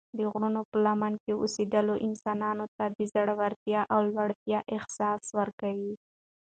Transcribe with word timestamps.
د 0.17 0.19
غرونو 0.31 0.61
په 0.69 0.75
لمنو 0.85 1.17
کې 1.23 1.31
اوسېدل 1.39 1.87
انسان 2.07 2.41
ته 2.77 2.85
د 2.97 2.99
زړورتیا 3.13 3.81
او 3.93 3.99
لوړتیا 4.13 4.59
احساس 4.75 5.23
ورکوي. 5.39 5.93